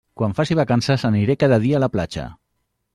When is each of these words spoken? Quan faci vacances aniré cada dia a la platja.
Quan 0.19 0.31
faci 0.39 0.57
vacances 0.59 1.05
aniré 1.11 1.37
cada 1.47 1.63
dia 1.67 1.81
a 1.81 1.85
la 1.87 1.95
platja. 1.99 2.29